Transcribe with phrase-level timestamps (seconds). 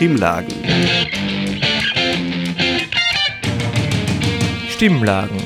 [0.00, 0.54] Stimmlagen.
[4.70, 5.36] Stimmlagen.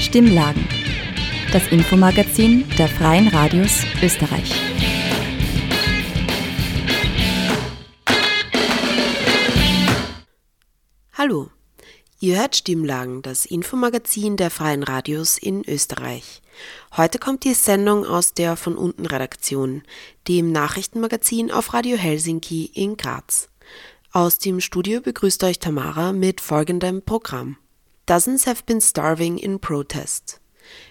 [0.00, 0.66] Stimmlagen.
[1.52, 4.50] Das Infomagazin der Freien Radios Österreich.
[11.12, 11.50] Hallo,
[12.20, 16.40] ihr hört Stimmlagen, das Infomagazin der Freien Radios in Österreich.
[16.96, 19.82] Heute kommt die Sendung aus der von unten Redaktion,
[20.28, 23.48] dem Nachrichtenmagazin auf Radio Helsinki in Graz.
[24.12, 27.58] Aus dem Studio begrüßt euch Tamara mit folgendem Programm.
[28.06, 30.40] Dozens have been starving in protest.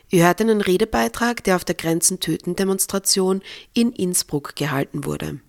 [0.09, 3.41] Ihr hört einen Redebeitrag, der auf der Grenzen töten Demonstration
[3.73, 5.39] in Innsbruck gehalten wurde.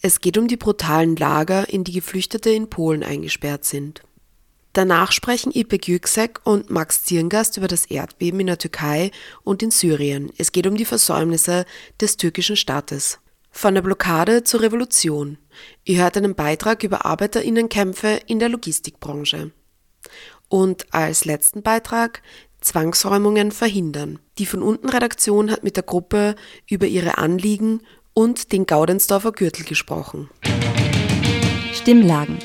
[0.00, 4.02] Es geht um die brutalen Lager, in die Geflüchtete in Polen eingesperrt sind.
[4.72, 9.10] Danach sprechen Ipek Yüksek und Max Zirngast über das Erdbeben in der Türkei
[9.44, 10.32] und in Syrien.
[10.38, 11.66] Es geht um die Versäumnisse
[12.00, 13.18] des türkischen Staates.
[13.50, 15.36] Von der Blockade zur Revolution.
[15.84, 19.50] Ihr hört einen Beitrag über Arbeiterinnenkämpfe in der Logistikbranche.
[20.48, 22.22] Und als letzten Beitrag
[22.62, 24.20] Zwangsräumungen verhindern.
[24.38, 26.34] Die von unten Redaktion hat mit der Gruppe
[26.66, 27.82] über ihre Anliegen
[28.14, 30.30] und den Gaudensdorfer Gürtel gesprochen.
[31.74, 32.38] Stimmlagen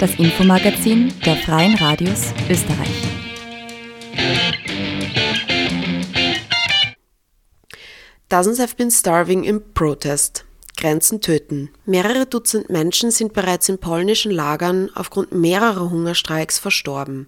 [0.00, 2.88] das Infomagazin der Freien Radios Österreich.
[8.30, 10.46] Dozens have been starving in protest.
[10.78, 11.68] Grenzen töten.
[11.84, 17.26] Mehrere Dutzend Menschen sind bereits in polnischen Lagern aufgrund mehrerer Hungerstreiks verstorben.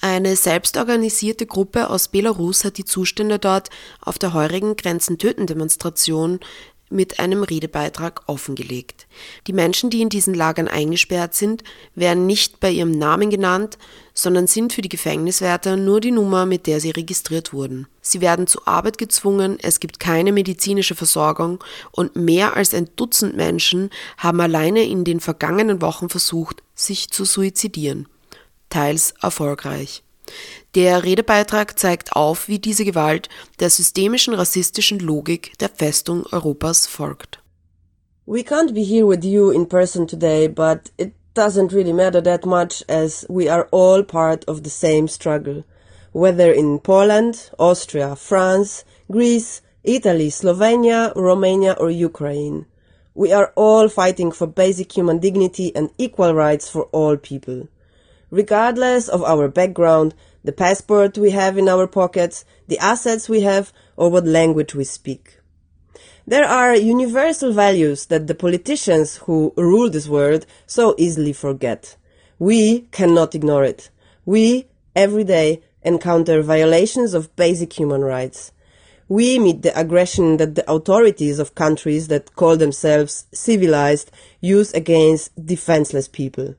[0.00, 3.68] Eine selbstorganisierte Gruppe aus Belarus hat die Zustände dort
[4.00, 6.40] auf der heurigen Grenzen töten Demonstration
[6.88, 9.06] mit einem Redebeitrag offengelegt.
[9.46, 13.78] Die Menschen, die in diesen Lagern eingesperrt sind, werden nicht bei ihrem Namen genannt,
[14.14, 17.86] sondern sind für die Gefängniswärter nur die Nummer, mit der sie registriert wurden.
[18.00, 23.36] Sie werden zur Arbeit gezwungen, es gibt keine medizinische Versorgung und mehr als ein Dutzend
[23.36, 28.08] Menschen haben alleine in den vergangenen Wochen versucht, sich zu suizidieren.
[28.70, 30.02] Teils erfolgreich.
[30.74, 33.28] Der Redebeitrag zeigt auf, wie diese Gewalt
[33.60, 37.40] der systemischen rassistischen Logik der Festung Europas folgt.
[38.26, 42.44] We can't be here with you in person today, but it doesn't really matter that
[42.44, 45.64] much as we are all part of the same struggle.
[46.12, 52.66] Whether in Poland, Austria, France, Greece, Italy, Slovenia, Romania or Ukraine.
[53.14, 57.68] We are all fighting for basic human dignity and equal rights for all people.
[58.30, 63.72] Regardless of our background, the passport we have in our pockets, the assets we have,
[63.96, 65.38] or what language we speak.
[66.26, 71.96] There are universal values that the politicians who rule this world so easily forget.
[72.38, 73.90] We cannot ignore it.
[74.24, 74.66] We,
[74.96, 78.50] every day, encounter violations of basic human rights.
[79.08, 84.10] We meet the aggression that the authorities of countries that call themselves civilized
[84.40, 86.56] use against defenseless people.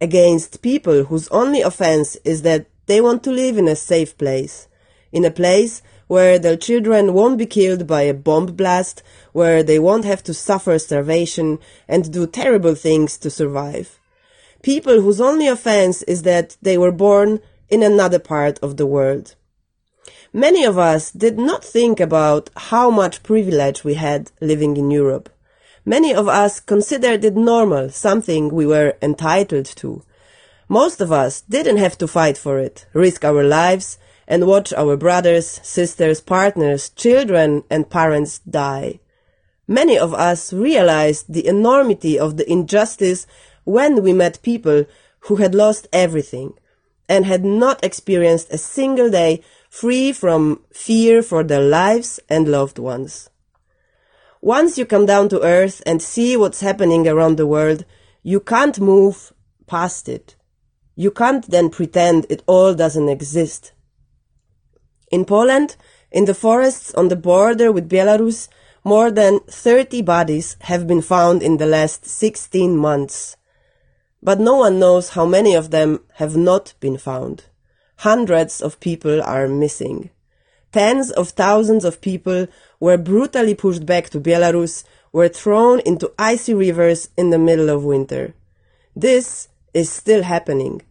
[0.00, 4.68] Against people whose only offense is that they want to live in a safe place,
[5.10, 9.02] in a place where their children won't be killed by a bomb blast,
[9.32, 11.58] where they won't have to suffer starvation
[11.88, 13.98] and do terrible things to survive.
[14.62, 19.34] People whose only offense is that they were born in another part of the world.
[20.32, 25.30] Many of us did not think about how much privilege we had living in Europe.
[25.88, 30.02] Many of us considered it normal, something we were entitled to.
[30.68, 34.96] Most of us didn't have to fight for it, risk our lives, and watch our
[34.96, 38.98] brothers, sisters, partners, children, and parents die.
[39.68, 43.28] Many of us realized the enormity of the injustice
[43.62, 44.86] when we met people
[45.20, 46.54] who had lost everything
[47.08, 52.80] and had not experienced a single day free from fear for their lives and loved
[52.80, 53.30] ones.
[54.40, 57.84] Once you come down to earth and see what's happening around the world,
[58.22, 59.32] you can't move
[59.66, 60.36] past it.
[60.94, 63.72] You can't then pretend it all doesn't exist.
[65.10, 65.76] In Poland,
[66.10, 68.48] in the forests on the border with Belarus,
[68.84, 73.36] more than 30 bodies have been found in the last 16 months.
[74.22, 77.46] But no one knows how many of them have not been found.
[77.98, 80.10] Hundreds of people are missing.
[80.72, 82.46] Tens of thousands of people
[82.80, 87.84] were brutally pushed back to Belarus, were thrown into icy rivers in the middle of
[87.84, 88.34] winter.
[88.94, 90.82] This is still happening.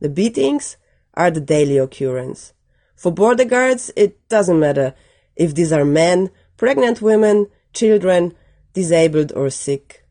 [0.00, 0.76] The beatings
[1.14, 2.52] are the daily occurrence.
[2.94, 4.94] For border guards, it doesn't matter
[5.36, 8.34] if these are men, pregnant women, children,
[8.72, 10.06] disabled or sick.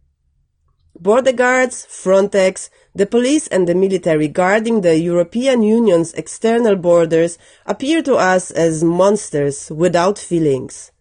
[1.00, 8.02] Border guards, Frontex, the police and the military guarding the European Union's external borders appear
[8.02, 10.92] to us as monsters without feelings.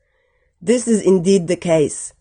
[0.60, 2.12] This is indeed the case.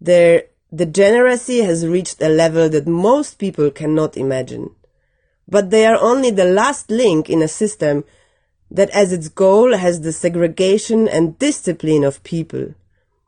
[0.00, 0.44] Their
[0.74, 4.74] degeneracy has reached a level that most people cannot imagine.
[5.46, 8.04] But they are only the last link in a system
[8.70, 12.74] that as its goal has the segregation and discipline of people.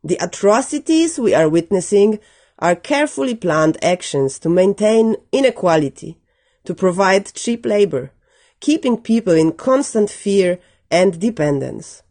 [0.02, 2.20] The atrocities we are witnessing
[2.60, 6.18] are carefully planned actions to maintain inequality,
[6.64, 8.12] to provide cheap labor,
[8.60, 10.58] keeping people in constant fear
[10.90, 12.02] and dependence.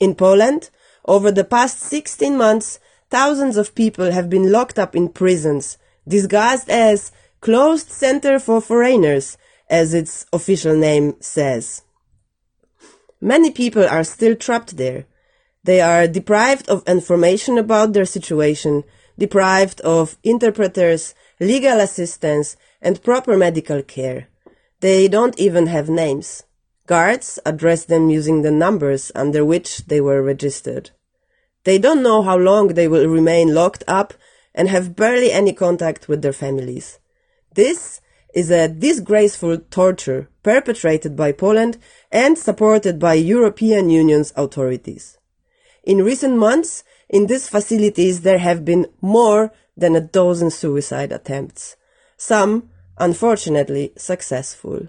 [0.00, 0.70] In Poland,
[1.06, 2.78] over the past 16 months,
[3.10, 9.36] thousands of people have been locked up in prisons, disguised as closed center for foreigners,
[9.70, 11.82] as its official name says.
[13.20, 15.06] Many people are still trapped there.
[15.62, 18.84] They are deprived of information about their situation,
[19.18, 24.28] deprived of interpreters, legal assistance, and proper medical care.
[24.80, 26.42] They don't even have names.
[26.86, 30.90] Guards address them using the numbers under which they were registered.
[31.64, 34.12] They don't know how long they will remain locked up
[34.54, 36.98] and have barely any contact with their families.
[37.54, 38.00] This
[38.34, 41.78] is a disgraceful torture perpetrated by Poland
[42.12, 45.18] and supported by European Union's authorities.
[45.84, 46.84] In recent months,
[47.14, 51.76] in these facilities there have been more than a dozen suicide attempts.
[52.16, 54.88] Some, unfortunately, successful.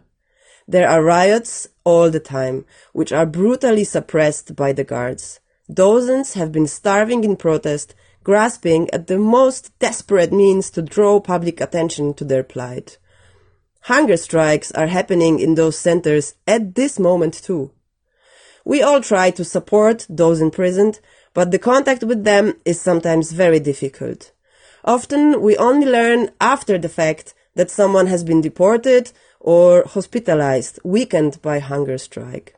[0.68, 5.40] There are riots all the time, which are brutally suppressed by the guards.
[5.72, 7.94] Dozens have been starving in protest,
[8.24, 12.98] grasping at the most desperate means to draw public attention to their plight.
[13.82, 17.72] Hunger strikes are happening in those centers at this moment too.
[18.66, 21.00] We all try to support those imprisoned,
[21.36, 24.32] but the contact with them is sometimes very difficult.
[24.84, 31.42] Often we only learn after the fact that someone has been deported or hospitalized, weakened
[31.42, 32.56] by hunger strike.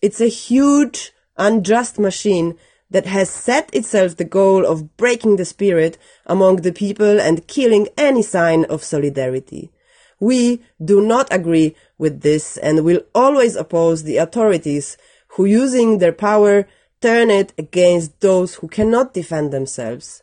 [0.00, 2.56] It's a huge, unjust machine
[2.90, 7.88] that has set itself the goal of breaking the spirit among the people and killing
[7.98, 9.72] any sign of solidarity.
[10.20, 14.96] We do not agree with this and will always oppose the authorities
[15.30, 16.68] who using their power
[17.00, 20.22] turn it against those who cannot defend themselves.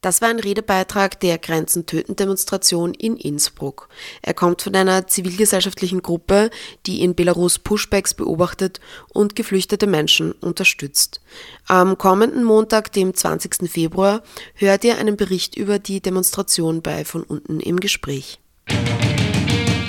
[0.00, 3.90] Das war ein Redebeitrag der Grenzen töten Demonstration in Innsbruck.
[4.22, 6.48] Er kommt von einer zivilgesellschaftlichen Gruppe,
[6.86, 8.80] die in Belarus Pushbacks beobachtet
[9.12, 11.20] und geflüchtete Menschen unterstützt.
[11.66, 13.70] Am kommenden Montag, dem 20.
[13.70, 14.22] Februar,
[14.54, 18.40] hört ihr einen Bericht über die Demonstration bei von unten im Gespräch.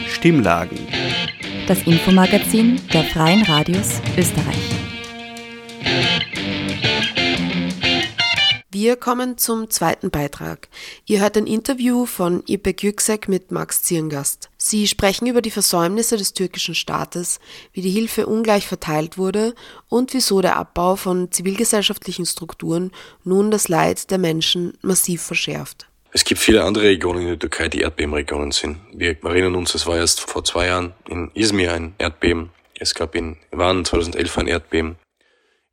[0.09, 0.77] Stimmlagen.
[1.67, 4.80] Das Infomagazin der Freien Radios Österreich.
[8.83, 10.67] Wir kommen zum zweiten Beitrag.
[11.05, 14.49] Ihr hört ein Interview von Ipek Yüksek mit Max Zierngast.
[14.57, 17.39] Sie sprechen über die Versäumnisse des türkischen Staates,
[17.73, 19.53] wie die Hilfe ungleich verteilt wurde
[19.87, 22.89] und wieso der Abbau von zivilgesellschaftlichen Strukturen
[23.23, 25.85] nun das Leid der Menschen massiv verschärft.
[26.11, 28.77] Es gibt viele andere Regionen in der Türkei, die Erdbebenregionen sind.
[28.95, 32.49] Wir erinnern uns, es war erst vor zwei Jahren in Izmir ein Erdbeben.
[32.79, 34.95] Es gab in Van 2011 ein Erdbeben.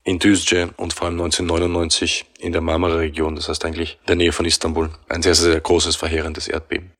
[0.08, 4.32] In Düzce und vor allem 1999 in der Marmara-Region, das heißt eigentlich in der Nähe
[4.32, 6.92] von Istanbul, ein sehr, sehr großes, verheerendes Erdbeben.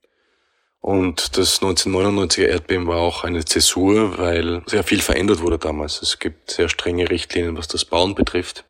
[0.83, 6.03] Und das 1999er Erdbeben war auch eine Zäsur, weil sehr viel verändert wurde damals.
[6.03, 8.67] Es gibt sehr strenge Richtlinien, was das Bauen betrifft.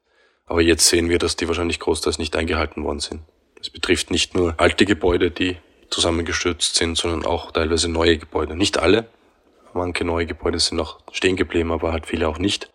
[0.47, 3.23] Aber jetzt sehen wir, dass die wahrscheinlich großteils nicht eingehalten worden sind.
[3.61, 5.57] Es betrifft nicht nur alte Gebäude, die
[5.91, 8.55] zusammengestürzt sind, sondern auch teilweise neue Gebäude.
[8.55, 9.09] Nicht alle.
[9.75, 12.71] Manche neue Gebäude sind noch stehen geblieben, aber halt viele auch nicht.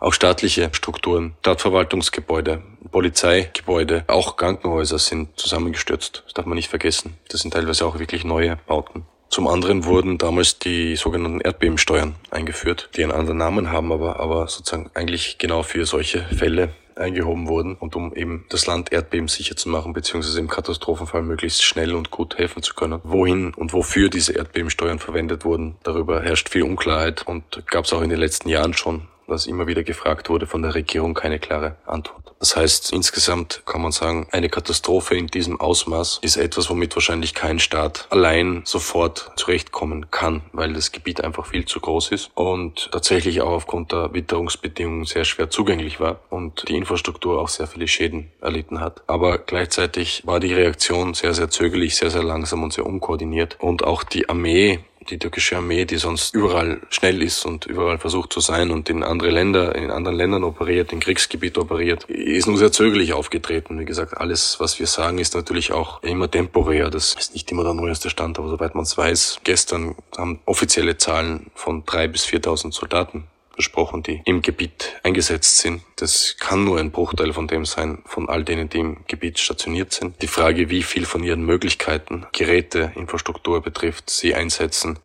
[0.00, 2.62] Auch staatliche Strukturen, Stadtverwaltungsgebäude,
[2.92, 6.22] Polizeigebäude, auch Krankenhäuser sind zusammengestürzt.
[6.24, 7.14] Das darf man nicht vergessen.
[7.28, 9.06] Das sind teilweise auch wirklich neue Bauten.
[9.28, 14.46] Zum anderen wurden damals die sogenannten Erdbebensteuern eingeführt, die einen anderen Namen haben, aber, aber
[14.46, 19.68] sozusagen eigentlich genau für solche Fälle eingehoben wurden und um eben das Land erdbebensicher zu
[19.68, 23.00] machen, beziehungsweise im Katastrophenfall möglichst schnell und gut helfen zu können.
[23.02, 28.02] Wohin und wofür diese Erdbebensteuern verwendet wurden, darüber herrscht viel Unklarheit und gab es auch
[28.02, 31.76] in den letzten Jahren schon was immer wieder gefragt wurde, von der Regierung keine klare
[31.86, 32.32] Antwort.
[32.40, 37.34] Das heißt, insgesamt kann man sagen, eine Katastrophe in diesem Ausmaß ist etwas, womit wahrscheinlich
[37.34, 42.90] kein Staat allein sofort zurechtkommen kann, weil das Gebiet einfach viel zu groß ist und
[42.92, 47.88] tatsächlich auch aufgrund der Witterungsbedingungen sehr schwer zugänglich war und die Infrastruktur auch sehr viele
[47.88, 49.02] Schäden erlitten hat.
[49.08, 53.82] Aber gleichzeitig war die Reaktion sehr, sehr zögerlich, sehr, sehr langsam und sehr unkoordiniert und
[53.82, 58.40] auch die Armee die türkische Armee, die sonst überall schnell ist und überall versucht zu
[58.40, 62.72] sein und in andere Länder, in anderen Ländern operiert, in Kriegsgebiet operiert, ist nur sehr
[62.72, 63.78] zögerlich aufgetreten.
[63.78, 66.90] Wie gesagt, alles, was wir sagen, ist natürlich auch immer temporär.
[66.90, 70.98] Das ist nicht immer der neueste Stand, aber soweit man es weiß, gestern haben offizielle
[70.98, 73.24] Zahlen von drei bis 4.000 Soldaten
[73.58, 75.82] besprochen, die im Gebiet eingesetzt sind.
[75.96, 79.92] Das kann nur ein Bruchteil von dem sein, von all denen, die im Gebiet stationiert
[79.92, 80.22] sind.
[80.22, 85.00] Die Frage, wie viel von ihren Möglichkeiten, Geräte, Infrastruktur betrifft, sie einsetzen,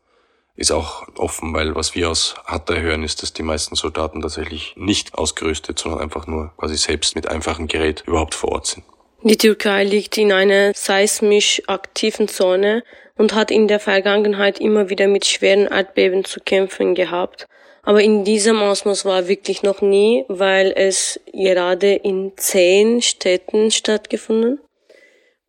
[0.55, 4.75] ist auch offen, weil was wir aus Hatta hören, ist, dass die meisten Soldaten tatsächlich
[4.77, 8.85] nicht ausgerüstet, sondern einfach nur quasi selbst mit einfachem Gerät überhaupt vor Ort sind.
[9.23, 12.83] Die Türkei liegt in einer seismisch aktiven Zone
[13.15, 17.47] und hat in der Vergangenheit immer wieder mit schweren Erdbeben zu kämpfen gehabt.
[17.83, 24.59] Aber in diesem Ausmaß war wirklich noch nie, weil es gerade in zehn Städten stattgefunden.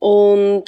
[0.00, 0.64] Und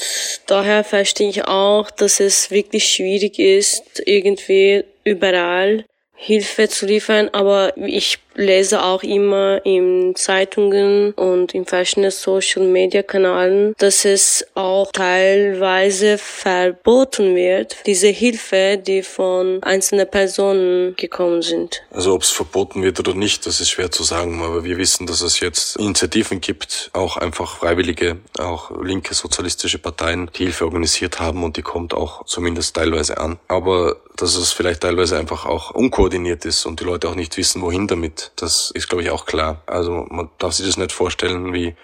[0.47, 7.77] daher verstehe ich auch, dass es wirklich schwierig ist, irgendwie überall Hilfe zu liefern, aber
[7.77, 14.91] ich lese auch immer in Zeitungen und in verschiedenen Social Media Kanälen, dass es auch
[14.93, 21.83] teilweise verboten wird, diese Hilfe, die von einzelnen Personen gekommen sind.
[21.91, 25.07] Also ob es verboten wird oder nicht, das ist schwer zu sagen, aber wir wissen,
[25.07, 31.21] dass es jetzt Initiativen gibt, auch einfach Freiwillige, auch linke sozialistische Parteien, die Hilfe organisiert
[31.21, 33.39] haben und die kommt auch zumindest teilweise an.
[33.49, 37.63] Aber dass es vielleicht teilweise einfach auch unkoordiniert ist und die Leute auch nicht wissen,
[37.63, 39.63] wohin damit das ist, glaube ich, auch klar.
[39.67, 41.75] Also man darf sich das nicht vorstellen, wie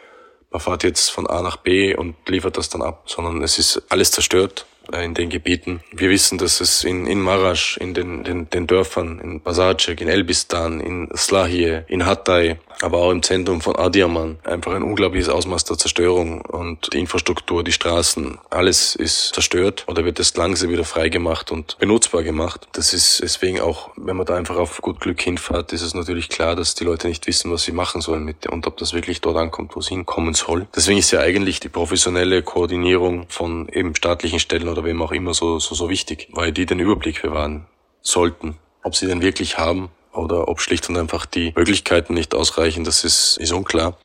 [0.51, 3.83] man fährt jetzt von A nach B und liefert das dann ab, sondern es ist
[3.89, 5.81] alles zerstört äh, in den Gebieten.
[5.93, 10.09] Wir wissen, dass es in, in Marasch, in den, den, den Dörfern, in Basacek, in
[10.09, 15.65] Elbistan, in Slahie, in Hatay, aber auch im Zentrum von Adiaman einfach ein unglaubliches Ausmaß
[15.65, 20.85] der Zerstörung und die Infrastruktur, die Straßen, alles ist zerstört oder wird erst langsam wieder
[20.85, 22.69] freigemacht und benutzbar gemacht.
[22.73, 26.29] Das ist deswegen auch, wenn man da einfach auf gut Glück hinfährt, ist es natürlich
[26.29, 29.21] klar, dass die Leute nicht wissen, was sie machen sollen mit und ob das wirklich
[29.21, 30.67] dort ankommt, wo es hinkommen soll.
[30.75, 35.35] Deswegen ist ja eigentlich die professionelle Koordinierung von eben staatlichen Stellen oder wem auch immer
[35.35, 37.67] so, so, so wichtig, weil die den Überblick bewahren
[38.03, 38.59] sollten.
[38.83, 43.05] Ob sie den wirklich haben, oder ob schlicht und einfach die Möglichkeiten nicht ausreichen, das
[43.05, 43.99] ist, ist unklar.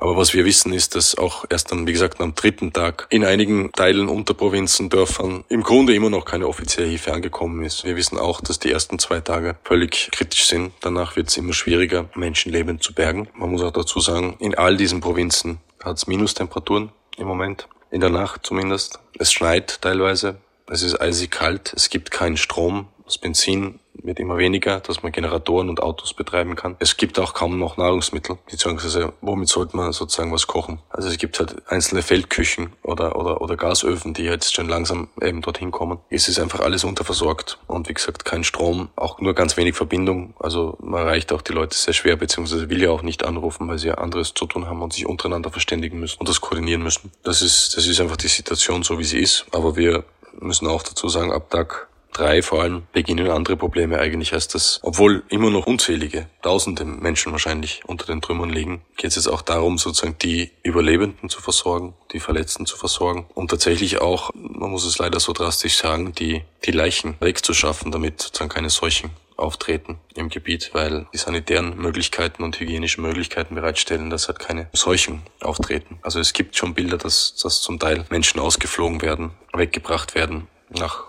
[0.00, 3.22] Aber was wir wissen ist, dass auch erst am, wie gesagt, am dritten Tag in
[3.22, 7.84] einigen Teilen, Unterprovinzen, Dörfern im Grunde immer noch keine offizielle Hilfe angekommen ist.
[7.84, 10.72] Wir wissen auch, dass die ersten zwei Tage völlig kritisch sind.
[10.80, 13.28] Danach wird es immer schwieriger, Menschenleben zu bergen.
[13.34, 17.68] Man muss auch dazu sagen, in all diesen Provinzen hat es Minustemperaturen im Moment.
[17.90, 19.00] In der Nacht zumindest.
[19.18, 20.36] Es schneit teilweise.
[20.66, 21.74] Es ist eisig kalt.
[21.76, 22.86] Es gibt keinen Strom.
[23.04, 26.76] Das Benzin wird immer weniger, dass man Generatoren und Autos betreiben kann.
[26.78, 30.80] Es gibt auch kaum noch Nahrungsmittel, beziehungsweise womit sollte man sozusagen was kochen.
[30.88, 35.42] Also es gibt halt einzelne Feldküchen oder, oder, oder Gasöfen, die jetzt schon langsam eben
[35.42, 35.98] dorthin kommen.
[36.08, 40.34] Es ist einfach alles unterversorgt und wie gesagt kein Strom, auch nur ganz wenig Verbindung.
[40.38, 43.78] Also man erreicht auch die Leute sehr schwer, beziehungsweise will ja auch nicht anrufen, weil
[43.78, 47.12] sie ja anderes zu tun haben und sich untereinander verständigen müssen und das koordinieren müssen.
[47.22, 49.46] Das ist, das ist einfach die Situation so, wie sie ist.
[49.52, 50.04] Aber wir
[50.38, 54.80] müssen auch dazu sagen, ab Tag drei vor allem beginnen andere Probleme eigentlich erst das,
[54.82, 59.42] obwohl immer noch unzählige, tausende Menschen wahrscheinlich unter den Trümmern liegen, geht es jetzt auch
[59.42, 64.84] darum, sozusagen die Überlebenden zu versorgen, die Verletzten zu versorgen und tatsächlich auch, man muss
[64.84, 70.28] es leider so drastisch sagen, die, die Leichen wegzuschaffen, damit sozusagen keine Seuchen auftreten im
[70.28, 75.98] Gebiet, weil die sanitären Möglichkeiten und hygienischen Möglichkeiten bereitstellen, dass halt keine Seuchen auftreten.
[76.02, 81.04] Also es gibt schon Bilder, dass, dass zum Teil Menschen ausgeflogen werden, weggebracht werden nach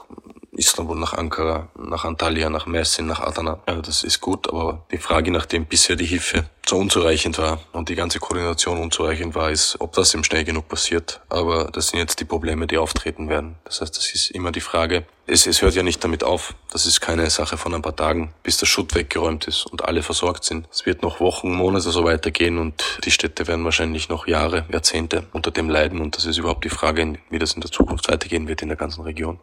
[0.54, 3.60] Istanbul, nach Ankara, nach Antalya, nach Mersin, nach Adana.
[3.66, 7.90] Also das ist gut, aber die Frage, nachdem bisher die Hilfe so unzureichend war und
[7.90, 11.22] die ganze Koordination unzureichend war, ist, ob das eben schnell genug passiert.
[11.30, 13.56] Aber das sind jetzt die Probleme, die auftreten werden.
[13.64, 15.06] Das heißt, das ist immer die Frage.
[15.26, 16.54] Es, es hört ja nicht damit auf.
[16.70, 20.04] Das ist keine Sache von ein paar Tagen, bis der Schutt weggeräumt ist und alle
[20.04, 20.68] versorgt sind.
[20.72, 25.28] Es wird noch Wochen, Monate so weitergehen und die Städte werden wahrscheinlich noch Jahre, Jahrzehnte
[25.32, 26.02] unter dem leiden.
[26.02, 28.78] Und das ist überhaupt die Frage, wie das in der Zukunft weitergehen wird in der
[28.78, 29.40] ganzen Region.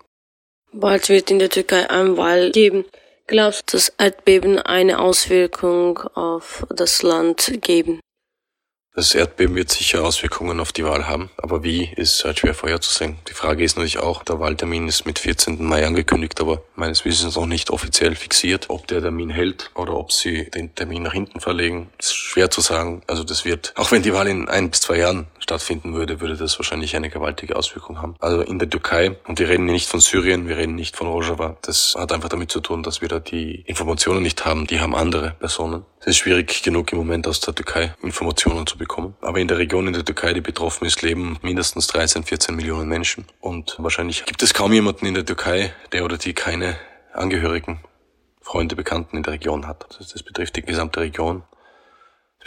[0.72, 2.84] Bald wird in der Türkei ein Wahl geben.
[3.26, 8.00] Glaubst du, dass Erdbeben eine Auswirkung auf das Land geben?
[8.98, 13.16] Das Erdbeben wird sicher Auswirkungen auf die Wahl haben, aber wie ist halt schwer vorherzusehen.
[13.28, 15.64] Die Frage ist natürlich auch, der Wahltermin ist mit 14.
[15.64, 18.70] Mai angekündigt, aber meines Wissens noch nicht offiziell fixiert.
[18.70, 22.60] Ob der Termin hält oder ob sie den Termin nach hinten verlegen, ist schwer zu
[22.60, 23.02] sagen.
[23.06, 26.36] Also das wird, auch wenn die Wahl in ein bis zwei Jahren stattfinden würde, würde
[26.36, 28.14] das wahrscheinlich eine gewaltige Auswirkung haben.
[28.20, 31.56] Also in der Türkei, und wir reden nicht von Syrien, wir reden nicht von Rojava,
[31.62, 34.94] das hat einfach damit zu tun, dass wir da die Informationen nicht haben, die haben
[34.94, 35.86] andere Personen.
[36.00, 39.14] Es ist schwierig genug im Moment aus der Türkei Informationen zu bekommen.
[39.22, 42.88] Aber in der Region in der Türkei, die betroffen ist, leben mindestens 13, 14 Millionen
[42.88, 43.24] Menschen.
[43.40, 46.76] Und wahrscheinlich gibt es kaum jemanden in der Türkei, der oder die keine
[47.14, 47.80] Angehörigen,
[48.42, 49.86] Freunde, Bekannten in der Region hat.
[49.98, 51.42] Das, das betrifft die gesamte Region.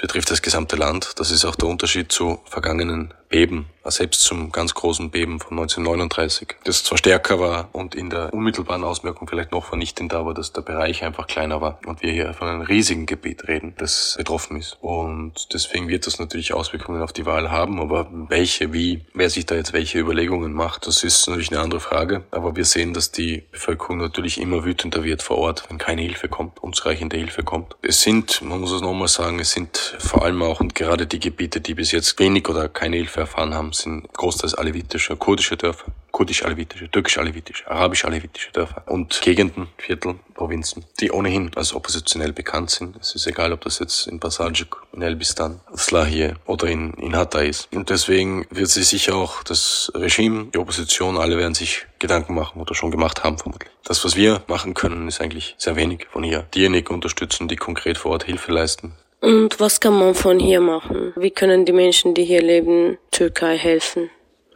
[0.02, 1.14] Betrifft das gesamte Land.
[1.18, 6.56] Das ist auch der Unterschied zu vergangenen Beben, selbst zum ganz großen Beben von 1939,
[6.66, 10.62] das zwar stärker war und in der unmittelbaren Auswirkung vielleicht noch vernichtender, aber dass der
[10.62, 14.78] Bereich einfach kleiner war und wir hier von einem riesigen Gebiet reden, das betroffen ist.
[14.82, 19.46] Und deswegen wird das natürlich Auswirkungen auf die Wahl haben, aber welche, wie, wer sich
[19.46, 22.24] da jetzt welche Überlegungen macht, das ist natürlich eine andere Frage.
[22.32, 26.28] Aber wir sehen, dass die Bevölkerung natürlich immer wütender wird vor Ort, wenn keine Hilfe
[26.28, 27.78] kommt, unzureichende Hilfe kommt.
[27.82, 31.20] Es sind, man muss es nochmal sagen, es sind vor allem auch und gerade die
[31.20, 35.86] Gebiete, die bis jetzt wenig oder keine Hilfe erfahren haben, sind großteils alevitische, kurdische Dörfer,
[36.12, 42.98] kurdisch-alevitische, türkisch-alevitische, arabisch-alevitische Dörfer und Gegenden, Viertel, Provinzen, die ohnehin als oppositionell bekannt sind.
[43.00, 47.50] Es ist egal, ob das jetzt in Basarjuk, in Elbistan, Slahie oder in, in Hatay
[47.50, 47.70] ist.
[47.74, 52.60] Und deswegen wird sich sicher auch das Regime, die Opposition, alle werden sich Gedanken machen
[52.60, 53.72] oder schon gemacht haben vermutlich.
[53.84, 56.48] Das, was wir machen können, ist eigentlich sehr wenig von hier.
[56.54, 61.14] Diejenigen unterstützen, die konkret vor Ort Hilfe leisten, und was kann man von hier machen?
[61.16, 64.10] Wie können die Menschen, die hier leben, Türkei helfen?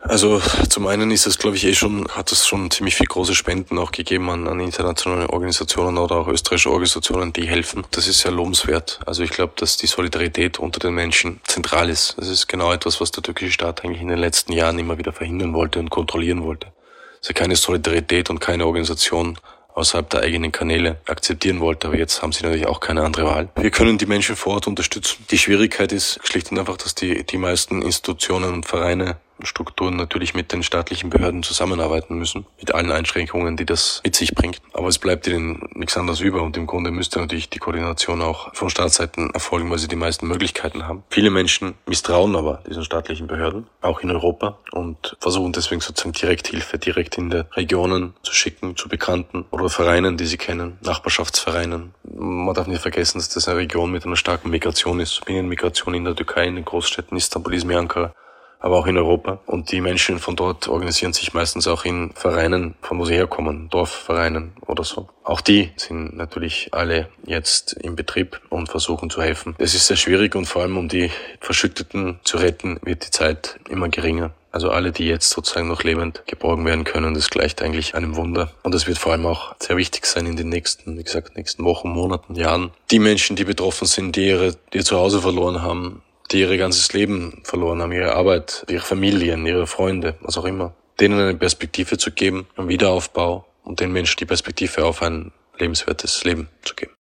[0.07, 3.33] Also zum einen ist es, glaube ich, eh schon, hat es schon ziemlich viel große
[3.33, 7.85] Spenden auch gegeben an, an internationale Organisationen oder auch österreichische Organisationen, die helfen.
[7.89, 8.99] Das ist sehr lobenswert.
[9.07, 12.15] Also ich glaube, dass die Solidarität unter den Menschen zentral ist.
[12.19, 15.11] Das ist genau etwas, was der türkische Staat eigentlich in den letzten Jahren immer wieder
[15.11, 16.67] verhindern wollte und kontrollieren wollte.
[17.19, 19.39] Also keine Solidarität und keine Organisation
[19.75, 23.49] außerhalb der eigenen Kanäle akzeptieren wollte, aber jetzt haben sie natürlich auch keine andere Wahl.
[23.55, 25.25] Wir können die Menschen vor Ort unterstützen.
[25.29, 30.33] Die Schwierigkeit ist schlicht und einfach, dass die, die meisten Institutionen und Vereine Strukturen natürlich
[30.33, 34.61] mit den staatlichen Behörden zusammenarbeiten müssen, mit allen Einschränkungen, die das mit sich bringt.
[34.73, 38.53] Aber es bleibt ihnen nichts anderes über und im Grunde müsste natürlich die Koordination auch
[38.53, 41.03] von Staatsseiten erfolgen, weil sie die meisten Möglichkeiten haben.
[41.09, 46.77] Viele Menschen misstrauen aber diesen staatlichen Behörden, auch in Europa, und versuchen deswegen sozusagen Direkthilfe
[46.77, 51.93] direkt in der Regionen zu schicken, zu Bekannten oder Vereinen, die sie kennen, Nachbarschaftsvereinen.
[52.03, 55.23] Man darf nicht vergessen, dass das eine Region mit einer starken Migration ist.
[55.25, 58.13] Binnenmigration in der Türkei, in den Großstädten Istanbul, Izmir, Ankara
[58.65, 59.39] aber auch in Europa.
[59.45, 63.69] Und die Menschen von dort organisieren sich meistens auch in Vereinen, von wo sie herkommen,
[63.69, 65.07] Dorfvereinen oder so.
[65.23, 69.53] Auch die sind natürlich alle jetzt im Betrieb und versuchen zu helfen.
[69.59, 73.59] Es ist sehr schwierig und vor allem um die Verschütteten zu retten, wird die Zeit
[73.69, 74.31] immer geringer.
[74.51, 78.51] Also alle, die jetzt sozusagen noch lebend geborgen werden können, das gleicht eigentlich einem Wunder.
[78.63, 81.63] Und es wird vor allem auch sehr wichtig sein in den nächsten, wie gesagt, nächsten
[81.65, 82.71] Wochen, Monaten, Jahren.
[82.89, 86.91] Die Menschen, die betroffen sind, die ihre, die ihr Zuhause verloren haben, die ihr ganzes
[86.93, 91.97] Leben verloren haben, ihre Arbeit, ihre Familien, ihre Freunde, was auch immer, denen eine Perspektive
[91.97, 96.93] zu geben, einen Wiederaufbau und den Menschen die Perspektive auf ein lebenswertes Leben zu geben.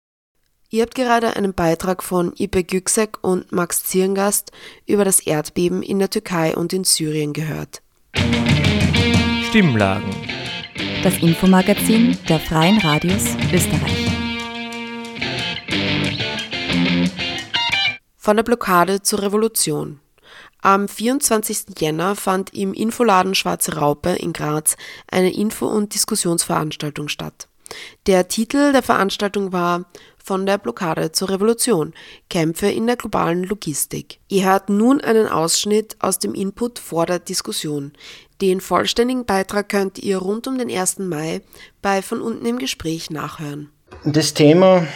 [0.71, 4.51] Ihr habt gerade einen Beitrag von Ipe Güksek und Max Zierngast
[4.87, 7.81] über das Erdbeben in der Türkei und in Syrien gehört.
[9.49, 10.11] Stimmlagen.
[11.05, 14.04] Das Infomagazin der Freien Radios Österreich.
[18.25, 20.01] Von der Blockade zur Revolution.
[20.63, 21.79] Am 24.
[21.79, 24.79] Jänner fand im Infoladen Schwarze Raupe in Graz
[25.11, 27.49] eine Info- und Diskussionsveranstaltung statt.
[28.07, 29.85] Der Titel der Veranstaltung war
[30.17, 31.93] Von der Blockade zur Revolution
[32.31, 34.21] Kämpfe in der globalen Logistik.
[34.29, 37.93] Ihr hört nun einen Ausschnitt aus dem Input vor der Diskussion.
[38.41, 41.01] Den vollständigen Beitrag könnt ihr rund um den 1.
[41.01, 41.43] Mai
[41.83, 43.71] bei Von unten im Gespräch nachhören.
[44.07, 44.87] Das Thema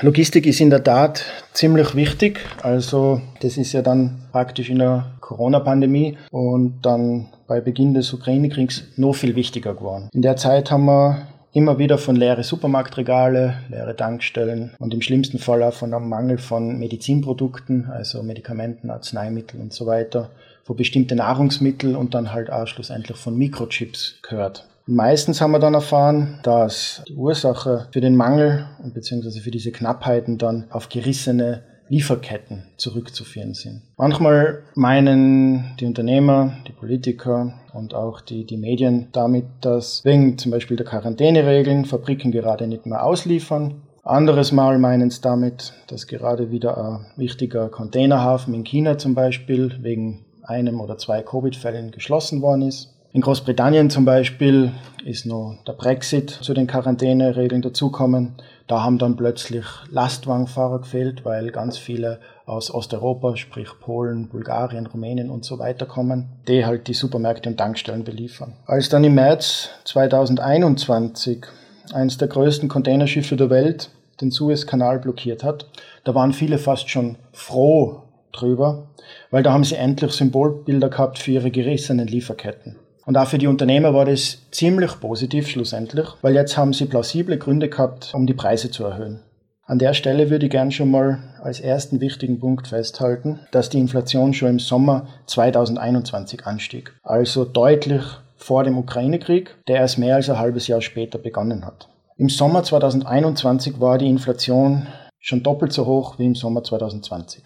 [0.00, 2.40] Logistik ist in der Tat ziemlich wichtig.
[2.62, 8.84] Also das ist ja dann praktisch in der Corona-Pandemie und dann bei Beginn des Ukraine-Kriegs
[8.96, 10.08] noch viel wichtiger geworden.
[10.12, 15.38] In der Zeit haben wir immer wieder von leere Supermarktregale, leere Tankstellen und im schlimmsten
[15.38, 20.30] Fall auch von einem Mangel von Medizinprodukten, also Medikamenten, Arzneimittel und so weiter,
[20.64, 24.66] von bestimmten Nahrungsmitteln und dann halt auch schlussendlich von Mikrochips gehört.
[24.86, 30.36] Meistens haben wir dann erfahren, dass die Ursache für den Mangel beziehungsweise für diese Knappheiten
[30.36, 33.82] dann auf gerissene Lieferketten zurückzuführen sind.
[33.96, 40.50] Manchmal meinen die Unternehmer, die Politiker und auch die, die Medien damit, dass wegen zum
[40.50, 43.82] Beispiel der Quarantäneregeln Fabriken gerade nicht mehr ausliefern.
[44.02, 49.78] Anderes Mal meinen es damit, dass gerade wieder ein wichtiger Containerhafen in China zum Beispiel
[49.80, 52.93] wegen einem oder zwei Covid-Fällen geschlossen worden ist.
[53.14, 54.72] In Großbritannien zum Beispiel
[55.04, 58.32] ist nur der Brexit zu den Quarantäneregeln dazukommen.
[58.66, 65.30] Da haben dann plötzlich Lastwagenfahrer gefehlt, weil ganz viele aus Osteuropa, sprich Polen, Bulgarien, Rumänien
[65.30, 68.54] und so weiter kommen, die halt die Supermärkte und Tankstellen beliefern.
[68.66, 71.46] Als dann im März 2021
[71.92, 75.68] eines der größten Containerschiffe der Welt den Suezkanal blockiert hat,
[76.02, 78.88] da waren viele fast schon froh drüber,
[79.30, 82.74] weil da haben sie endlich Symbolbilder gehabt für ihre gerissenen Lieferketten.
[83.06, 87.36] Und auch für die Unternehmer war das ziemlich positiv schlussendlich, weil jetzt haben sie plausible
[87.36, 89.20] Gründe gehabt, um die Preise zu erhöhen.
[89.66, 93.78] An der Stelle würde ich gern schon mal als ersten wichtigen Punkt festhalten, dass die
[93.78, 96.94] Inflation schon im Sommer 2021 anstieg.
[97.02, 98.02] Also deutlich
[98.36, 101.88] vor dem Ukraine-Krieg, der erst mehr als ein halbes Jahr später begonnen hat.
[102.18, 104.86] Im Sommer 2021 war die Inflation
[105.18, 107.44] schon doppelt so hoch wie im Sommer 2020.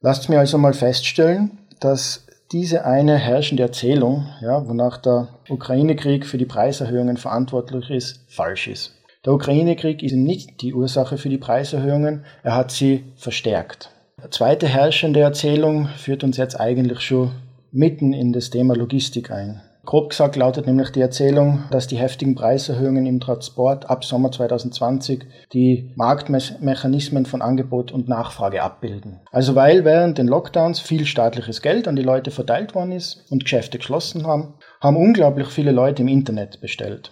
[0.00, 6.38] Lasst mir also mal feststellen, dass diese eine herrschende Erzählung, ja, wonach der Ukraine-Krieg für
[6.38, 8.94] die Preiserhöhungen verantwortlich ist, falsch ist.
[9.24, 13.90] Der Ukraine-Krieg ist nicht die Ursache für die Preiserhöhungen, er hat sie verstärkt.
[14.16, 17.30] Eine zweite herrschende Erzählung führt uns jetzt eigentlich schon
[17.70, 19.62] mitten in das Thema Logistik ein.
[19.86, 25.24] Grob gesagt lautet nämlich die Erzählung, dass die heftigen Preiserhöhungen im Transport ab Sommer 2020
[25.54, 29.20] die Marktmechanismen von Angebot und Nachfrage abbilden.
[29.32, 33.44] Also weil während den Lockdowns viel staatliches Geld an die Leute verteilt worden ist und
[33.44, 37.10] Geschäfte geschlossen haben, haben unglaublich viele Leute im Internet bestellt.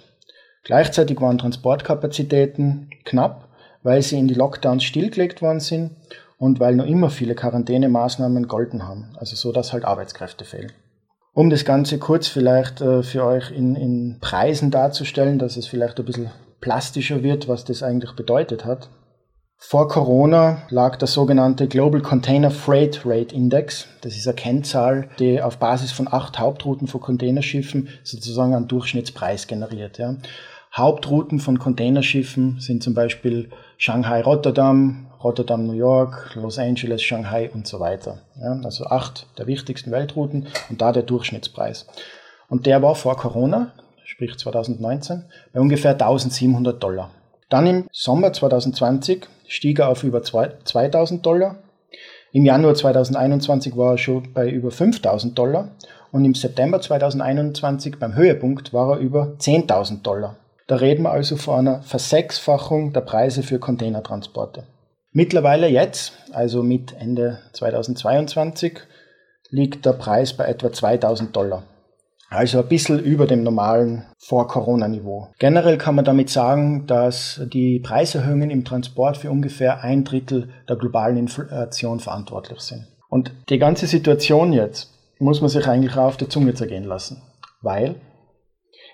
[0.62, 3.48] Gleichzeitig waren Transportkapazitäten knapp,
[3.82, 5.92] weil sie in die Lockdowns stillgelegt worden sind
[6.36, 10.72] und weil noch immer viele Quarantänemaßnahmen golden haben, also so, dass halt Arbeitskräfte fehlen.
[11.32, 15.98] Um das Ganze kurz vielleicht äh, für euch in, in Preisen darzustellen, dass es vielleicht
[15.98, 18.88] ein bisschen plastischer wird, was das eigentlich bedeutet hat.
[19.60, 23.88] Vor Corona lag der sogenannte Global Container Freight Rate Index.
[24.02, 29.48] Das ist eine Kennzahl, die auf Basis von acht Hauptrouten von Containerschiffen sozusagen einen Durchschnittspreis
[29.48, 29.98] generiert.
[29.98, 30.16] Ja.
[30.72, 37.78] Hauptrouten von Containerschiffen sind zum Beispiel Shanghai-Rotterdam, Rotterdam, New York, Los Angeles, Shanghai und so
[37.78, 38.18] weiter.
[38.40, 41.86] Ja, also acht der wichtigsten Weltrouten und da der Durchschnittspreis.
[42.48, 43.72] Und der war vor Corona,
[44.04, 47.10] sprich 2019, bei ungefähr 1700 Dollar.
[47.50, 51.56] Dann im Sommer 2020 stieg er auf über 2000 Dollar.
[52.32, 55.68] Im Januar 2021 war er schon bei über 5000 Dollar
[56.10, 60.36] und im September 2021 beim Höhepunkt war er über 10.000 Dollar.
[60.68, 64.64] Da reden wir also von einer Versechsfachung der Preise für Containertransporte.
[65.12, 68.78] Mittlerweile jetzt, also mit Ende 2022,
[69.48, 71.64] liegt der Preis bei etwa 2000 Dollar.
[72.28, 75.28] Also ein bisschen über dem normalen Vor-Corona-Niveau.
[75.38, 80.76] Generell kann man damit sagen, dass die Preiserhöhungen im Transport für ungefähr ein Drittel der
[80.76, 82.86] globalen Inflation verantwortlich sind.
[83.08, 87.22] Und die ganze Situation jetzt muss man sich eigentlich auch auf der Zunge zergehen lassen.
[87.62, 87.94] Weil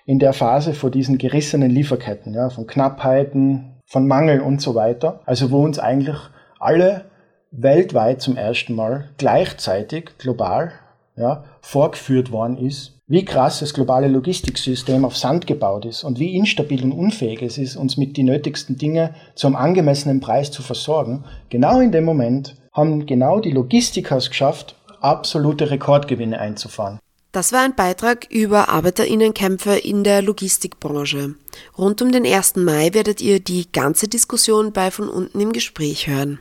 [0.04, 5.20] in der Phase vor diesen gerissenen Lieferketten, ja, von Knappheiten, von Mangel und so weiter,
[5.24, 6.16] also wo uns eigentlich
[6.58, 7.04] alle
[7.50, 10.72] weltweit zum ersten Mal gleichzeitig global
[11.16, 16.36] ja, vorgeführt worden ist, wie krass das globale Logistiksystem auf Sand gebaut ist und wie
[16.36, 21.24] instabil und unfähig es ist, uns mit den nötigsten Dingen zum angemessenen Preis zu versorgen,
[21.50, 26.98] genau in dem Moment haben genau die Logistikers geschafft, absolute Rekordgewinne einzufahren.
[27.34, 31.34] Das war ein Beitrag über Arbeiterinnenkämpfe in der Logistikbranche.
[31.76, 32.54] Rund um den 1.
[32.54, 36.38] Mai werdet ihr die ganze Diskussion bei von unten im Gespräch hören.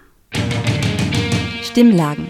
[1.63, 2.27] Stimmlagen.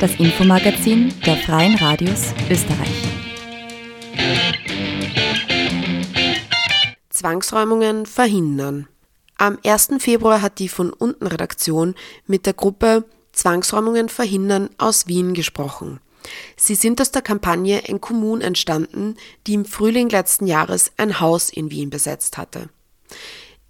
[0.00, 3.08] Das Infomagazin der Freien Radios Österreich.
[7.08, 8.86] Zwangsräumungen verhindern.
[9.38, 9.92] Am 1.
[9.98, 11.94] Februar hat die von unten Redaktion
[12.26, 16.00] mit der Gruppe Zwangsräumungen verhindern aus Wien gesprochen.
[16.56, 21.50] Sie sind aus der Kampagne En Kommun entstanden, die im Frühling letzten Jahres ein Haus
[21.50, 22.68] in Wien besetzt hatte.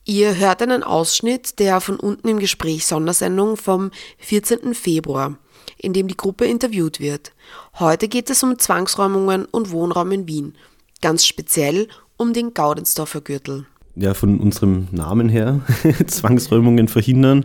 [0.05, 4.75] Ihr hört einen Ausschnitt der von unten im Gespräch Sondersendung vom 14.
[4.75, 5.39] Februar,
[5.79, 7.33] in dem die Gruppe interviewt wird.
[7.79, 10.55] Heute geht es um Zwangsräumungen und Wohnraum in Wien,
[11.01, 11.87] ganz speziell
[12.17, 13.67] um den Gaudensdorfer Gürtel.
[13.95, 15.61] Ja, von unserem Namen her,
[16.07, 17.45] Zwangsräumungen verhindern,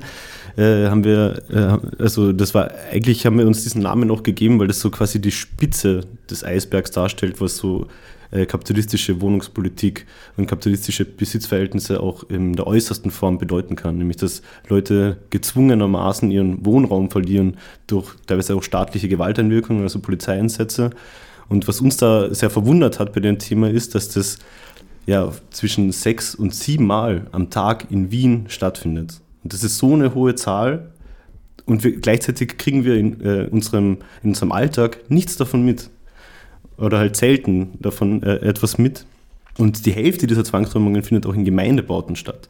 [0.58, 4.60] äh, haben wir, äh, also das war, eigentlich haben wir uns diesen Namen auch gegeben,
[4.60, 7.88] weil das so quasi die Spitze des Eisbergs darstellt, was so
[8.32, 14.42] äh, kapitalistische Wohnungspolitik und kapitalistische Besitzverhältnisse auch in der äußersten Form bedeuten kann, nämlich dass
[14.68, 20.90] Leute gezwungenermaßen ihren Wohnraum verlieren durch teilweise auch staatliche Gewalteinwirkungen, also Polizeieinsätze.
[21.50, 24.40] Und was uns da sehr verwundert hat bei dem Thema ist, dass das
[25.06, 29.22] ja zwischen sechs und sieben Mal am Tag in Wien stattfindet.
[29.48, 30.92] Und das ist so eine hohe Zahl.
[31.66, 35.90] Und wir, gleichzeitig kriegen wir in, äh, unserem, in unserem Alltag nichts davon mit.
[36.78, 39.06] Oder halt selten davon äh, etwas mit.
[39.58, 42.50] Und die Hälfte dieser Zwangsräumungen findet auch in Gemeindebauten statt.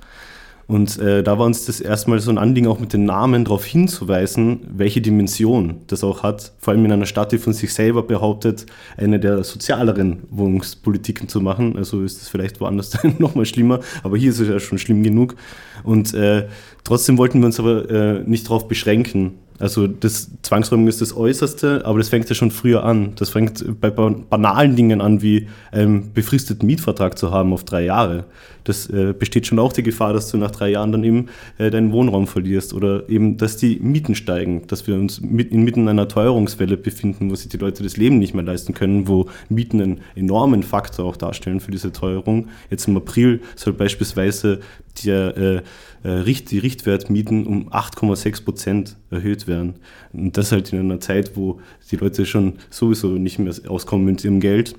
[0.67, 3.63] Und äh, da war uns das erstmal so ein Anliegen, auch mit den Namen darauf
[3.63, 6.51] hinzuweisen, welche Dimension das auch hat.
[6.59, 8.65] Vor allem in einer Stadt, die von sich selber behauptet,
[8.97, 11.77] eine der sozialeren Wohnungspolitiken zu machen.
[11.77, 15.35] Also ist es vielleicht woanders nochmal schlimmer, aber hier ist es ja schon schlimm genug.
[15.83, 16.47] Und äh,
[16.83, 21.85] trotzdem wollten wir uns aber äh, nicht darauf beschränken, Also das Zwangsräumung ist das Äußerste,
[21.85, 23.13] aber das fängt ja schon früher an.
[23.15, 28.25] Das fängt bei banalen Dingen an, wie einen befristeten Mietvertrag zu haben auf drei Jahre.
[28.67, 31.71] Das äh, besteht schon auch die Gefahr, dass du nach drei Jahren dann eben äh,
[31.71, 36.09] deinen Wohnraum verlierst oder eben, dass die Mieten steigen, dass wir uns mit, inmitten einer
[36.09, 40.01] Teuerungswelle befinden, wo sich die Leute das Leben nicht mehr leisten können, wo Mieten einen
[40.15, 42.49] enormen Faktor auch darstellen für diese Teuerung.
[42.69, 44.59] Jetzt im April soll beispielsweise
[45.05, 45.61] der, äh,
[46.03, 49.75] äh die Richtwertmieten um 8,6 Prozent erhöht werden.
[50.13, 51.59] Und das halt in einer Zeit, wo
[51.91, 54.75] die Leute schon sowieso nicht mehr auskommen mit ihrem Geld.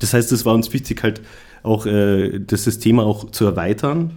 [0.00, 1.20] Das heißt, es war uns wichtig, halt
[1.62, 4.12] auch äh, das Thema auch zu erweitern.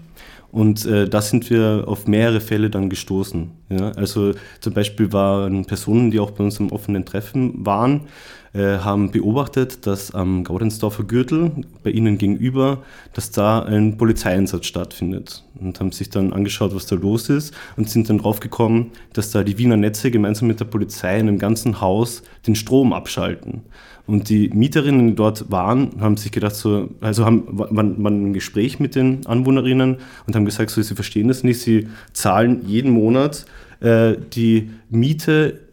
[0.51, 3.51] Und äh, da sind wir auf mehrere Fälle dann gestoßen.
[3.69, 3.91] Ja?
[3.91, 8.07] Also zum Beispiel waren Personen, die auch bei uns im offenen Treffen waren,
[8.55, 11.51] äh, haben beobachtet, dass am Gaudensdorfer Gürtel
[11.83, 15.43] bei ihnen gegenüber, dass da ein Polizeieinsatz stattfindet.
[15.59, 19.43] Und haben sich dann angeschaut, was da los ist und sind dann draufgekommen, dass da
[19.43, 23.63] die Wiener Netze gemeinsam mit der Polizei in einem ganzen Haus den Strom abschalten.
[24.07, 28.33] Und die Mieterinnen, die dort waren, haben sich gedacht, so, also haben, waren, waren im
[28.33, 32.91] Gespräch mit den Anwohnerinnen und haben gesagt, so, sie verstehen das nicht, sie zahlen jeden
[32.91, 33.45] Monat
[33.81, 35.64] äh, die Miete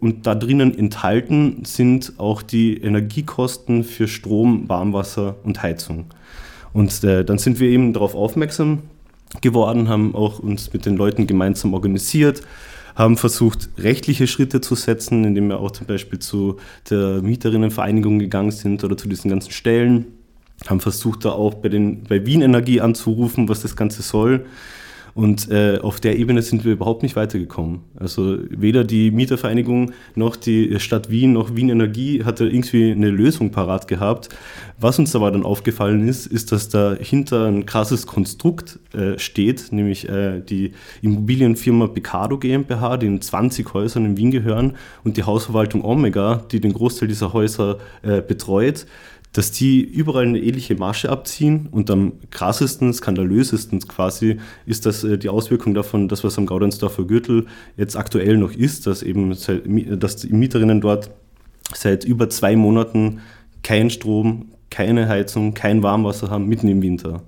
[0.00, 6.06] und da drinnen enthalten sind auch die Energiekosten für Strom, Warmwasser und Heizung.
[6.74, 8.82] Und äh, dann sind wir eben darauf aufmerksam
[9.40, 12.42] geworden, haben auch uns mit den Leuten gemeinsam organisiert,
[12.94, 16.56] haben versucht, rechtliche Schritte zu setzen, indem wir auch zum Beispiel zu
[16.90, 20.06] der Mieterinnenvereinigung gegangen sind oder zu diesen ganzen Stellen,
[20.66, 24.46] haben versucht, da auch bei, den, bei Wien Energie anzurufen, was das Ganze soll.
[25.16, 27.80] Und äh, auf der Ebene sind wir überhaupt nicht weitergekommen.
[27.98, 33.50] Also weder die Mietervereinigung noch die Stadt Wien noch Wien Energie hatte irgendwie eine Lösung
[33.50, 34.28] parat gehabt.
[34.78, 40.06] Was uns aber dann aufgefallen ist, ist, dass dahinter ein krasses Konstrukt äh, steht, nämlich
[40.06, 45.82] äh, die Immobilienfirma Picado GmbH, die in 20 Häusern in Wien gehören, und die Hausverwaltung
[45.82, 48.84] Omega, die den Großteil dieser Häuser äh, betreut
[49.36, 55.18] dass die überall eine ähnliche Masche abziehen und am krassesten, skandalösesten quasi ist das äh,
[55.18, 57.44] die Auswirkung davon, das was am Gaudensdorfer Gürtel
[57.76, 59.36] jetzt aktuell noch ist, dass eben
[60.00, 61.10] dass die Mieterinnen dort
[61.74, 63.20] seit über zwei Monaten
[63.62, 67.22] kein Strom, keine Heizung, kein Warmwasser haben, mitten im Winter.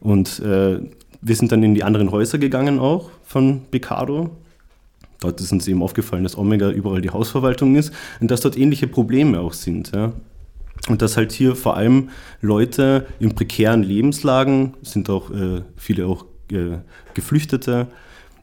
[0.00, 0.80] Und äh,
[1.22, 4.36] wir sind dann in die anderen Häuser gegangen auch von Becado.
[5.20, 8.86] Dort ist uns eben aufgefallen, dass Omega überall die Hausverwaltung ist und dass dort ähnliche
[8.86, 9.92] Probleme auch sind.
[9.94, 10.12] Ja.
[10.88, 12.10] Und dass halt hier vor allem
[12.40, 16.78] Leute in prekären Lebenslagen, sind auch äh, viele auch äh,
[17.14, 17.88] Geflüchtete,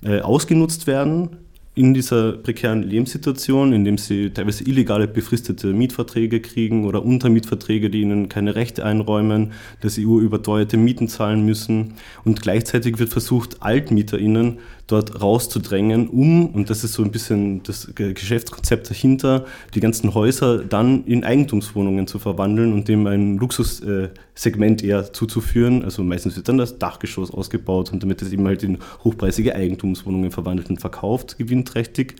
[0.03, 1.37] äh, ausgenutzt werden
[1.75, 8.29] in dieser prekären Lebenssituation, indem sie teilweise illegale befristete Mietverträge kriegen oder Untermietverträge, die ihnen
[8.29, 11.95] keine Rechte einräumen, dass sie überteuerte Mieten zahlen müssen.
[12.23, 17.89] Und gleichzeitig wird versucht, AltmieterInnen dort rauszudrängen, um, und das ist so ein bisschen das
[17.95, 25.11] Geschäftskonzept dahinter, die ganzen Häuser dann in Eigentumswohnungen zu verwandeln und dem ein Luxussegment eher
[25.11, 25.83] zuzuführen.
[25.83, 30.31] Also meistens wird dann das Dachgeschoss ausgebaut und damit es eben halt in hochpreisige Eigentumswohnungen
[30.31, 32.15] verwandelt und verkauft, gewinnträchtig.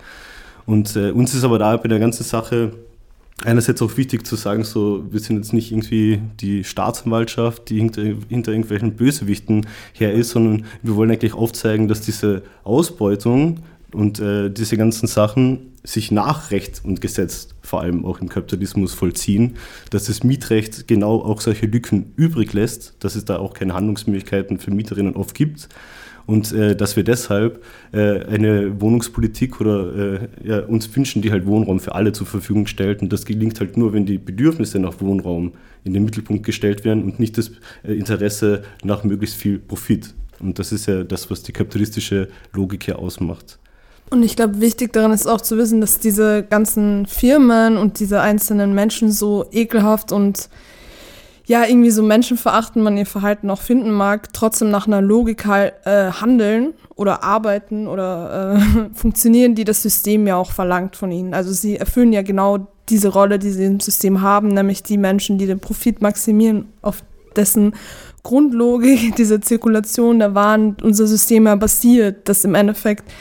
[0.65, 2.71] Und äh, uns ist aber da bei der ganzen Sache
[3.43, 8.01] einerseits auch wichtig zu sagen, so, wir sind jetzt nicht irgendwie die Staatsanwaltschaft, die hinter,
[8.29, 13.59] hinter irgendwelchen Bösewichten her ist, sondern wir wollen eigentlich aufzeigen, dass diese Ausbeutung
[13.91, 18.93] und äh, diese ganzen Sachen sich nach Recht und Gesetz vor allem auch im Kapitalismus
[18.93, 19.55] vollziehen,
[19.91, 24.57] dass das Mietrecht genau auch solche Lücken übrig lässt, dass es da auch keine Handlungsmöglichkeiten
[24.57, 25.69] für Mieterinnen oft gibt
[26.27, 31.45] und äh, dass wir deshalb äh, eine Wohnungspolitik oder äh, ja, uns wünschen, die halt
[31.45, 33.01] Wohnraum für alle zur Verfügung stellt.
[33.01, 37.03] Und das gelingt halt nur, wenn die Bedürfnisse nach Wohnraum in den Mittelpunkt gestellt werden
[37.03, 37.51] und nicht das
[37.83, 40.13] äh, Interesse nach möglichst viel Profit.
[40.39, 43.59] Und das ist ja das, was die kapitalistische Logik hier ausmacht.
[44.09, 48.21] Und ich glaube, wichtig daran ist auch zu wissen, dass diese ganzen Firmen und diese
[48.21, 50.49] einzelnen Menschen so ekelhaft und
[51.47, 55.73] ja, irgendwie so menschenverachten man ihr Verhalten auch finden mag, trotzdem nach einer Logik halt,
[55.85, 61.33] äh, handeln oder arbeiten oder äh, funktionieren, die das System ja auch verlangt von ihnen.
[61.33, 65.37] Also sie erfüllen ja genau diese Rolle, die sie im System haben, nämlich die Menschen,
[65.37, 67.03] die den Profit maximieren, auf
[67.35, 67.75] dessen
[68.23, 73.11] Grundlogik diese Zirkulation der Waren unser System ja basiert, das im Endeffekt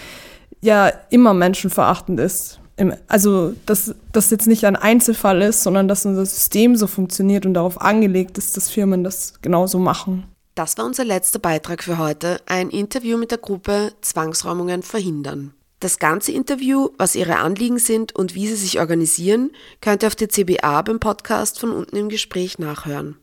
[0.63, 2.61] ja immer menschenverachtend ist
[3.09, 7.55] also dass das jetzt nicht ein Einzelfall ist, sondern dass unser System so funktioniert und
[7.55, 10.25] darauf angelegt ist, dass Firmen das genauso machen.
[10.55, 15.53] Das war unser letzter Beitrag für heute, ein Interview mit der Gruppe Zwangsräumungen verhindern.
[15.81, 20.15] Das ganze Interview, was ihre Anliegen sind und wie sie sich organisieren, könnt ihr auf
[20.15, 23.17] der CBA beim Podcast von unten im Gespräch nachhören.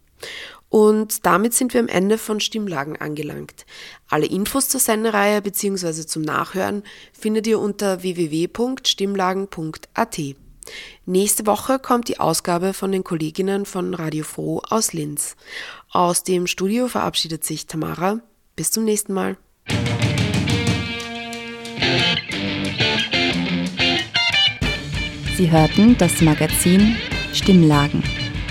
[0.72, 3.66] Und damit sind wir am Ende von Stimmlagen angelangt.
[4.08, 6.06] Alle Infos zur Sendereihe bzw.
[6.06, 10.20] zum Nachhören findet ihr unter www.stimmlagen.at.
[11.06, 15.36] Nächste Woche kommt die Ausgabe von den Kolleginnen von Radio Froh aus Linz.
[15.90, 18.22] Aus dem Studio verabschiedet sich Tamara.
[18.56, 19.36] Bis zum nächsten Mal.
[25.36, 26.96] Sie hörten das Magazin
[27.34, 28.21] Stimmlagen.